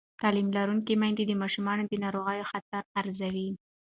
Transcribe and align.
تعلیم 0.21 0.47
لرونکې 0.57 0.93
میندې 1.01 1.23
د 1.27 1.33
ماشومانو 1.41 1.83
د 1.87 1.93
ناروغۍ 2.03 2.39
خطر 2.51 2.81
ارزوي. 2.99 3.49